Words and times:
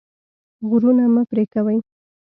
غرونه 0.69 1.05
مه 1.13 1.23
پرې 1.29 1.43
کوئ. 1.53 1.77